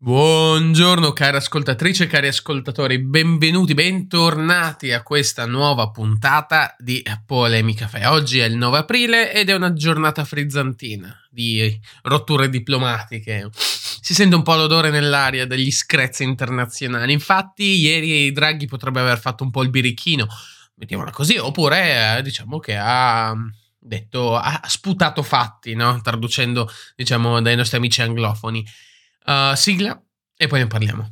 [0.00, 8.08] Buongiorno cari ascoltatrici e cari ascoltatori, benvenuti, bentornati a questa nuova puntata di Polemica Caffè.
[8.08, 13.50] Oggi è il 9 aprile ed è una giornata frizzantina di rotture diplomatiche.
[13.52, 17.12] Si sente un po' l'odore nell'aria degli screzi internazionali.
[17.12, 20.28] Infatti, ieri Draghi potrebbe aver fatto un po' il birichino,
[20.76, 23.34] mettiamola così, oppure eh, diciamo che ha
[23.80, 26.00] detto, ha sputato fatti, no?
[26.02, 28.64] traducendo diciamo dai nostri amici anglofoni.
[29.28, 30.02] Uh, sigla
[30.38, 31.06] e poi ne parliamo.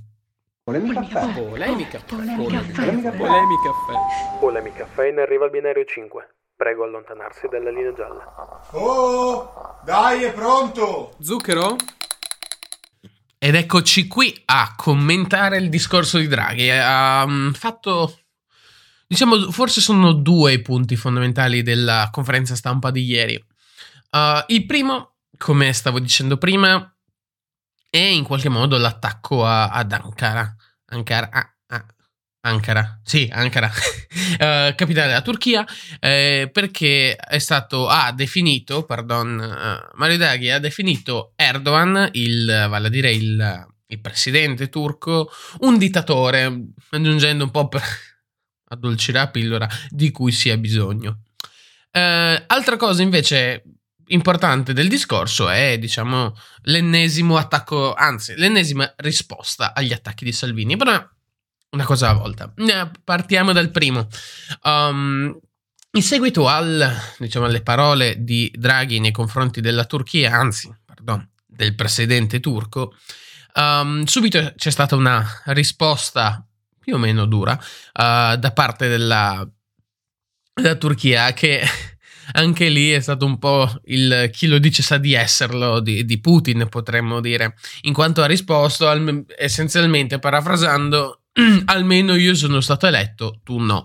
[0.64, 1.32] Polemica caffè.
[1.34, 2.34] Polemica caffè.
[2.34, 3.92] Polemica Polemica caffè.
[3.92, 4.38] caffè.
[4.40, 6.36] Polemica caffè in arriva al binario 5.
[6.56, 8.62] Prego allontanarsi dalla linea gialla.
[8.72, 11.14] Oh, dai, è pronto!
[11.20, 11.76] Zucchero?
[13.36, 16.70] Ed eccoci qui a commentare il discorso di Draghi.
[16.70, 18.18] Ha um, fatto,
[19.06, 23.34] diciamo, forse sono due i punti fondamentali della conferenza stampa di ieri.
[24.10, 26.95] Uh, il primo, come stavo dicendo prima,
[27.96, 30.54] è in qualche modo l'attacco a, ad Ankara.
[30.88, 31.86] Ankara, ah, ah,
[32.42, 34.38] Ankara, sì, Ankara, uh,
[34.76, 35.64] capitale della Turchia,
[35.98, 42.86] eh, perché è stato, ha definito, pardon, uh, Mario Draghi ha definito Erdogan, il, vale
[42.86, 45.28] a dire il, il presidente turco,
[45.60, 47.82] un dittatore, aggiungendo un po' per
[48.70, 51.22] addolcire la pillola di cui si ha bisogno.
[51.90, 53.64] Uh, altra cosa invece
[54.08, 60.76] importante del discorso è, diciamo, l'ennesimo attacco, anzi, l'ennesima risposta agli attacchi di Salvini.
[60.76, 61.08] Però
[61.70, 62.52] una cosa alla volta.
[63.04, 64.08] Partiamo dal primo.
[64.62, 65.38] Um,
[65.92, 71.74] in seguito al, diciamo, alle parole di Draghi nei confronti della Turchia, anzi, pardon, del
[71.74, 72.94] presidente turco,
[73.54, 76.46] um, subito c'è stata una risposta
[76.78, 79.48] più o meno dura uh, da parte della,
[80.52, 81.66] della Turchia che
[82.32, 86.20] anche lì è stato un po' il chi lo dice sa di esserlo di, di
[86.20, 91.22] Putin, potremmo dire, in quanto ha risposto al, essenzialmente parafrasando
[91.66, 93.82] almeno io sono stato eletto, tu no.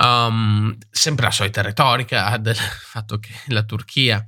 [0.00, 4.26] Um, sempre la solita retorica del fatto che la Turchia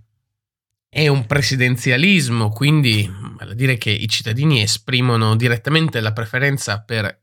[0.88, 7.22] è un presidenzialismo, quindi vale dire che i cittadini esprimono direttamente la preferenza per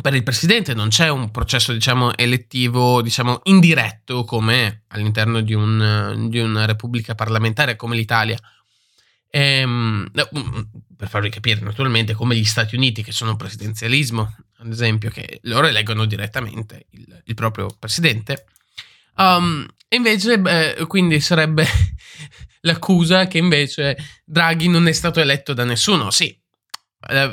[0.00, 6.26] per il presidente non c'è un processo, diciamo, elettivo, diciamo, indiretto come all'interno di, un,
[6.28, 8.38] di una repubblica parlamentare come l'Italia.
[9.30, 10.10] Ehm,
[10.96, 15.66] per farvi capire, naturalmente, come gli Stati Uniti, che sono presidenzialismo, ad esempio, che loro
[15.66, 18.46] eleggono direttamente il, il proprio presidente.
[19.16, 21.66] Um, invece, beh, quindi sarebbe
[22.62, 26.10] l'accusa che invece Draghi non è stato eletto da nessuno.
[26.10, 26.36] Sì,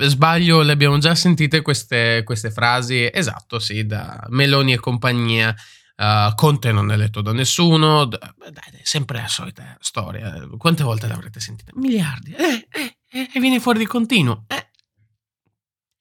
[0.02, 3.10] sbaglio, le abbiamo già sentite queste, queste, frasi.
[3.12, 5.56] Esatto, sì, da Meloni e compagnia.
[5.96, 8.06] Uh, Conte non è eletto da nessuno.
[8.06, 10.48] Dai, dai, sempre la solita storia.
[10.58, 11.72] Quante volte l'avrete sentita?
[11.76, 12.32] Miliardi.
[12.34, 14.46] Eh, eh, eh, e viene fuori di continuo.
[14.48, 14.70] Eh.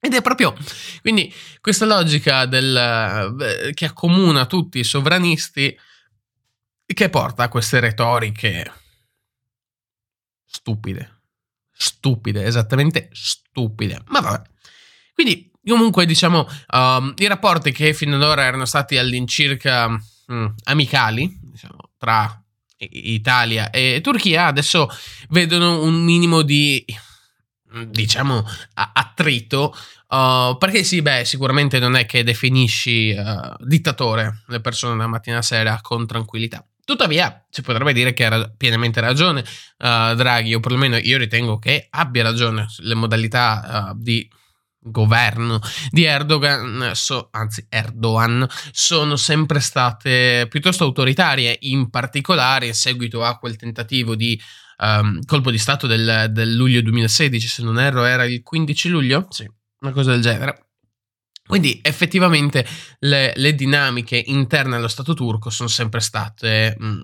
[0.05, 0.57] Ed è proprio
[1.01, 5.79] quindi questa logica del, che accomuna tutti i sovranisti
[6.85, 8.73] che porta a queste retoriche
[10.45, 11.23] stupide
[11.83, 13.41] stupide, esattamente stupide.
[14.07, 14.43] Ma vabbè.
[15.15, 19.87] Quindi, comunque, diciamo, um, i rapporti che fino ad ora erano stati all'incirca
[20.27, 22.43] um, amicali, diciamo, tra
[22.79, 24.89] Italia e Turchia, adesso
[25.29, 26.85] vedono un minimo di,
[27.87, 29.75] diciamo, attrito.
[30.09, 35.39] Uh, perché sì, beh, sicuramente non è che definisci uh, dittatore le persone da mattina
[35.39, 36.67] a sera con tranquillità.
[36.93, 41.87] Tuttavia, si potrebbe dire che ha pienamente ragione uh, Draghi, o perlomeno io ritengo che
[41.89, 42.67] abbia ragione.
[42.81, 44.29] Le modalità uh, di
[44.79, 45.59] governo
[45.89, 53.39] di Erdogan, so, anzi Erdogan, sono sempre state piuttosto autoritarie, in particolare in seguito a
[53.39, 54.39] quel tentativo di
[54.77, 59.27] um, colpo di Stato del, del luglio 2016, se non erro era il 15 luglio,
[59.31, 60.72] sì, una cosa del genere
[61.47, 62.67] quindi effettivamente
[63.01, 67.03] le, le, dinamiche interne allo Stato turco sono sempre state mh, mm,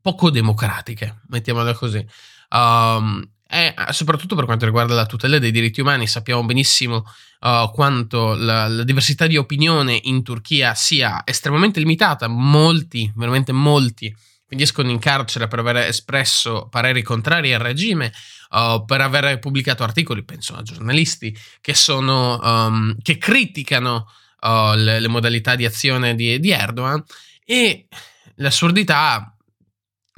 [0.00, 2.04] poco democratiche, mettiamola così.
[2.50, 7.04] Um, e soprattutto per quanto riguarda la tutela dei diritti umani, sappiamo benissimo
[7.40, 12.26] uh, quanto la, la, diversità di opinione in Turchia sia estremamente limitata.
[12.26, 14.14] Molti, veramente molti,
[14.54, 18.12] finiscono in carcere per aver espresso pareri contrari al regime
[18.50, 24.06] uh, per aver pubblicato articoli, penso a giornalisti, che, sono, um, che criticano
[24.42, 27.02] uh, le, le, modalità di azione di, di Erdogan
[27.44, 27.88] e
[28.36, 29.36] l'assurdità,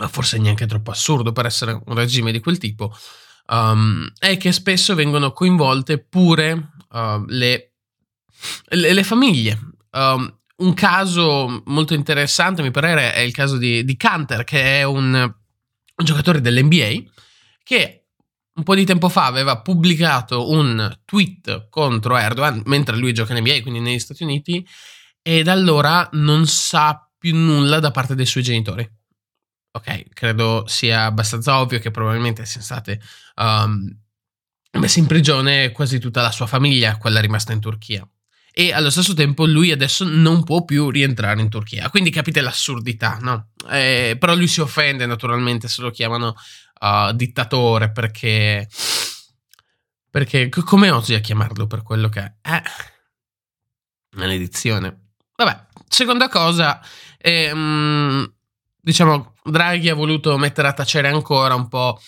[0.09, 2.95] forse neanche troppo assurdo per essere un regime di quel tipo,
[3.47, 7.73] um, è che spesso vengono coinvolte pure uh, le,
[8.69, 9.59] le, le, famiglie.
[9.93, 14.83] Um, un caso molto interessante, mi pare, è il caso di, di Canter, che è
[14.85, 17.11] un, un giocatore dell'NBA
[17.63, 18.07] che
[18.57, 23.41] un po' di tempo fa aveva pubblicato un tweet contro Erdogan mentre lui gioca in
[23.41, 24.67] NBA, quindi negli Stati Uniti,
[25.21, 28.89] e da allora non sa più nulla da parte dei suoi genitori.
[29.73, 32.99] Ok, credo sia abbastanza ovvio che probabilmente siano state
[33.35, 33.95] um,
[34.79, 38.09] messe in prigione quasi tutta la sua famiglia, quella rimasta in Turchia.
[38.59, 41.91] E allo stesso tempo lui adesso non può più rientrare in Turchia.
[41.91, 43.51] Quindi capite l'assurdità, no?
[43.69, 46.35] Eh, però lui si offende naturalmente se lo chiamano
[46.81, 48.67] uh, dittatore perché...
[50.09, 52.33] Perché come osi a chiamarlo per quello che è?
[52.41, 52.63] Eh,
[54.13, 55.09] maledizione.
[55.37, 56.81] Vabbè, seconda cosa,
[57.19, 58.35] ehm,
[58.81, 62.01] diciamo, Draghi ha voluto mettere a tacere ancora un po'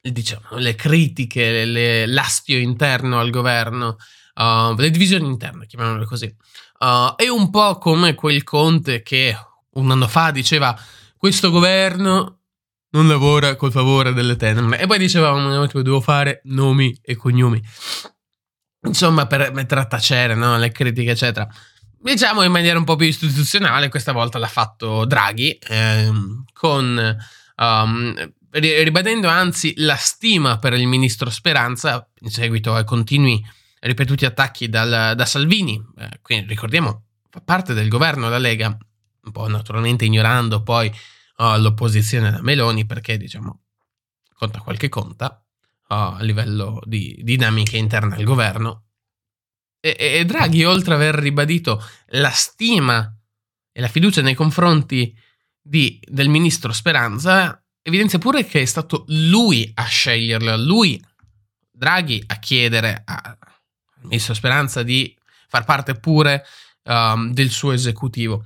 [0.00, 3.98] diciamo, le critiche, le, l'astio interno al governo,
[4.34, 6.34] uh, le divisioni interne, chiamiamole così.
[6.78, 9.36] Uh, è un po' come quel Conte che
[9.74, 10.78] un anno fa diceva
[11.16, 12.40] questo governo
[12.90, 15.32] non lavora col favore delle tenebre e poi diceva
[15.66, 17.62] devo fare nomi e cognomi.
[18.84, 20.58] Insomma, per mettere a tacere no?
[20.58, 21.48] le critiche, eccetera.
[21.98, 27.16] Diciamo in maniera un po' più istituzionale, questa volta l'ha fatto Draghi, ehm, con
[27.56, 33.42] um, ribadendo anzi la stima per il ministro Speranza in seguito ai continui
[33.82, 39.32] ripetuti attacchi dal, da Salvini, eh, quindi ricordiamo fa parte del governo la Lega, un
[39.32, 40.92] po' naturalmente ignorando poi
[41.36, 43.60] oh, l'opposizione da Meloni perché diciamo
[44.34, 45.42] conta quel che conta
[45.88, 48.84] oh, a livello di dinamiche interne al governo.
[49.80, 53.10] E, e Draghi, oltre ad aver ribadito la stima
[53.72, 55.16] e la fiducia nei confronti
[55.58, 61.02] di, del ministro Speranza, evidenzia pure che è stato lui a sceglierlo, lui,
[61.70, 63.38] Draghi, a chiedere al
[64.02, 65.14] ministro Speranza di
[65.48, 66.44] far parte pure
[66.84, 68.44] um, del suo esecutivo.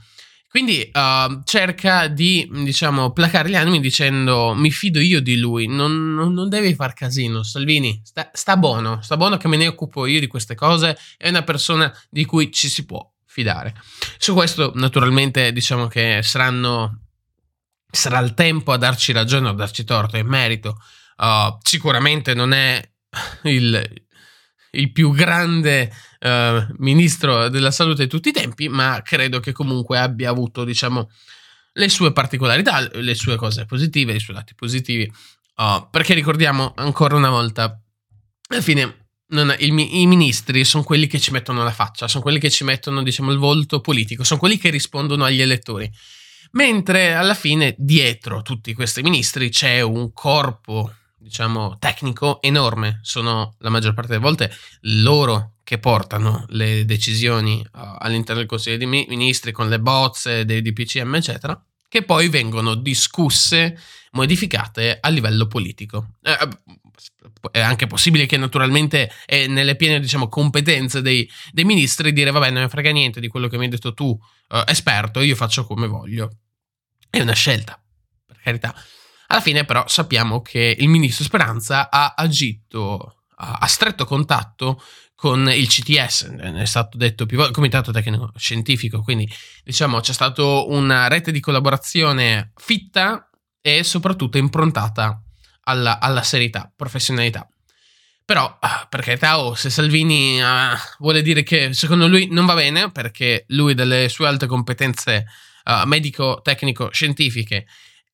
[0.48, 6.14] Quindi uh, cerca di, diciamo, placare gli animi dicendo mi fido io di lui, non,
[6.14, 10.06] non, non devi far casino, Salvini, sta, sta, buono, sta buono che me ne occupo
[10.06, 13.74] io di queste cose, è una persona di cui ci si può fidare.
[14.16, 17.02] Su questo naturalmente diciamo che saranno
[17.90, 20.78] sarà il tempo a darci ragione o a darci torto in merito.
[21.18, 22.82] Uh, sicuramente non è
[23.44, 24.05] il,
[24.76, 29.98] il più grande uh, ministro della salute di tutti i tempi, ma credo che comunque
[29.98, 31.10] abbia avuto, diciamo,
[31.72, 35.10] le sue particolarità, le sue cose positive, i suoi lati positivi.
[35.56, 37.80] Uh, perché ricordiamo ancora una volta,
[38.48, 42.38] alla fine non, il, i ministri sono quelli che ci mettono la faccia, sono quelli
[42.38, 45.90] che ci mettono, diciamo, il volto politico, sono quelli che rispondono agli elettori.
[46.52, 50.94] Mentre alla fine dietro tutti questi ministri c'è un corpo,
[51.26, 53.00] diciamo, tecnico enorme.
[53.02, 58.76] Sono la maggior parte delle volte loro che portano le decisioni uh, all'interno del Consiglio
[58.76, 63.76] dei Ministri con le bozze dei DPCM, eccetera, che poi vengono discusse,
[64.12, 66.10] modificate a livello politico.
[66.22, 66.38] Eh,
[67.50, 72.50] è anche possibile che naturalmente è nelle piene diciamo, competenze dei, dei, ministri dire vabbè
[72.50, 75.66] non mi frega niente di quello che mi hai detto tu uh, esperto, io faccio
[75.66, 76.30] come voglio.
[77.10, 77.80] È una scelta,
[78.24, 78.74] per carità.
[79.28, 84.80] Alla fine però sappiamo che il ministro Speranza ha agito a stretto contatto
[85.14, 89.30] con il CTS, è stato detto più volte, il Comitato Tecnico Scientifico, quindi
[89.64, 93.28] diciamo c'è stata una rete di collaborazione fitta
[93.60, 95.22] e soprattutto improntata
[95.64, 97.48] alla, alla serietà, professionalità.
[98.24, 98.58] Però,
[98.88, 103.44] per carità, oh, se Salvini uh, vuole dire che secondo lui non va bene, perché
[103.48, 105.26] lui delle sue alte competenze
[105.64, 107.66] uh, medico-tecnico-scientifiche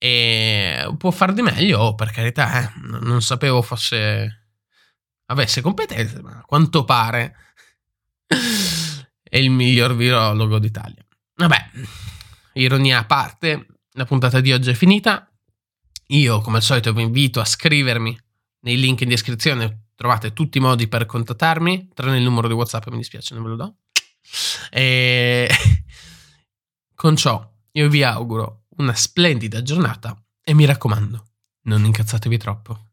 [0.05, 4.49] e può far di meglio, oh, per carità, eh, non sapevo fosse
[5.27, 7.37] avesse competenze, ma a quanto pare
[8.27, 11.07] è il miglior virologo d'Italia.
[11.37, 11.71] Vabbè,
[12.55, 15.33] ironia a parte, la puntata di oggi è finita.
[16.09, 18.19] Io, come al solito, vi invito a scrivermi
[18.63, 19.91] nei link in descrizione.
[19.95, 23.49] Trovate tutti i modi per contattarmi, tranne il numero di WhatsApp, mi dispiace, non ve
[23.51, 23.77] lo do.
[24.69, 25.49] E
[26.93, 31.27] con ciò io vi auguro una splendida giornata e mi raccomando,
[31.63, 32.92] non incazzatevi troppo.